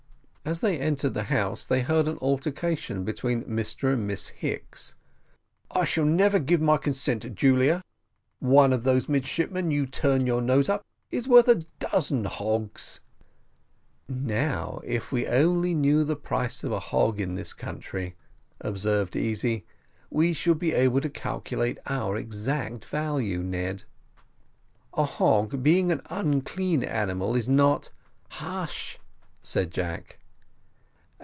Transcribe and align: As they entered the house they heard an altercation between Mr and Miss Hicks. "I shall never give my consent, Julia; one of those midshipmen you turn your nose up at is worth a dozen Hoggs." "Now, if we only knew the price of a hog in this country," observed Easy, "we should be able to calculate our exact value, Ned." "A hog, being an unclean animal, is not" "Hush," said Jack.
As 0.43 0.59
they 0.59 0.77
entered 0.79 1.13
the 1.13 1.25
house 1.31 1.65
they 1.65 1.81
heard 1.81 2.07
an 2.09 2.17
altercation 2.19 3.05
between 3.05 3.43
Mr 3.43 3.93
and 3.93 4.05
Miss 4.05 4.29
Hicks. 4.29 4.95
"I 5.69 5.85
shall 5.85 6.03
never 6.03 6.39
give 6.39 6.59
my 6.59 6.75
consent, 6.77 7.35
Julia; 7.35 7.83
one 8.39 8.73
of 8.73 8.83
those 8.83 9.07
midshipmen 9.07 9.69
you 9.71 9.85
turn 9.85 10.25
your 10.25 10.41
nose 10.41 10.67
up 10.67 10.81
at 10.81 11.15
is 11.15 11.27
worth 11.27 11.47
a 11.47 11.61
dozen 11.79 12.25
Hoggs." 12.25 12.99
"Now, 14.09 14.81
if 14.83 15.09
we 15.11 15.25
only 15.27 15.73
knew 15.75 16.03
the 16.03 16.15
price 16.17 16.63
of 16.65 16.71
a 16.71 16.79
hog 16.81 17.21
in 17.21 17.35
this 17.35 17.53
country," 17.53 18.17
observed 18.59 19.15
Easy, 19.15 19.63
"we 20.09 20.33
should 20.33 20.57
be 20.59 20.73
able 20.73 20.99
to 21.01 21.09
calculate 21.09 21.77
our 21.85 22.17
exact 22.17 22.85
value, 22.85 23.41
Ned." 23.43 23.83
"A 24.95 25.05
hog, 25.05 25.61
being 25.63 25.91
an 25.91 26.01
unclean 26.09 26.83
animal, 26.83 27.35
is 27.35 27.47
not" 27.47 27.91
"Hush," 28.41 28.99
said 29.43 29.69
Jack. 29.71 30.17